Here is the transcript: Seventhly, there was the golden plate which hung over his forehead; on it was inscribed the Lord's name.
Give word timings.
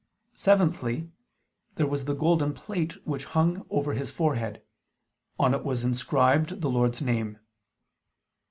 Seventhly, 0.33 1.11
there 1.75 1.85
was 1.85 2.05
the 2.05 2.15
golden 2.15 2.53
plate 2.55 2.93
which 3.05 3.25
hung 3.37 3.67
over 3.69 3.93
his 3.93 4.09
forehead; 4.09 4.63
on 5.37 5.53
it 5.53 5.63
was 5.63 5.83
inscribed 5.83 6.61
the 6.61 6.71
Lord's 6.71 7.03
name. 7.03 7.37